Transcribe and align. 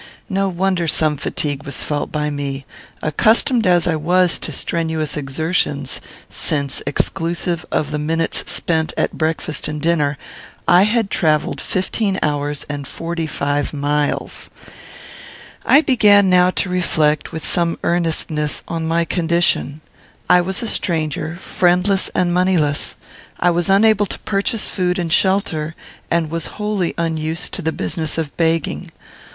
No 0.29 0.49
wonder 0.49 0.87
some 0.87 1.15
fatigue 1.15 1.61
was 1.63 1.83
felt 1.83 2.11
by 2.11 2.31
me, 2.31 2.65
accustomed 3.03 3.67
as 3.67 3.85
I 3.85 3.95
was 3.95 4.39
to 4.39 4.51
strenuous 4.51 5.15
exertions, 5.15 6.01
since, 6.27 6.81
exclusive 6.87 7.67
of 7.71 7.91
the 7.91 7.99
minutes 7.99 8.51
spent 8.51 8.95
at 8.97 9.15
breakfast 9.19 9.67
and 9.67 9.79
dinner, 9.79 10.17
I 10.67 10.85
had 10.89 11.11
travelled 11.11 11.61
fifteen 11.61 12.17
hours 12.23 12.65
and 12.67 12.87
forty 12.87 13.27
five 13.27 13.75
miles. 13.75 14.49
I 15.67 15.81
began 15.81 16.31
now 16.31 16.49
to 16.49 16.67
reflect, 16.67 17.31
with 17.31 17.45
some 17.45 17.77
earnestness, 17.83 18.63
on 18.67 18.87
my 18.87 19.05
condition. 19.05 19.81
I 20.27 20.41
was 20.41 20.63
a 20.63 20.67
stranger, 20.67 21.35
friendless 21.39 22.09
and 22.15 22.33
moneyless. 22.33 22.95
I 23.39 23.51
was 23.51 23.69
unable 23.69 24.07
to 24.07 24.17
purchase 24.17 24.67
food 24.67 24.97
and 24.97 25.13
shelter, 25.13 25.75
and 26.09 26.31
was 26.31 26.47
wholly 26.57 26.95
unused 26.97 27.53
to 27.53 27.61
the 27.61 27.71
business 27.71 28.17
of 28.17 28.35
begging. 28.35 28.89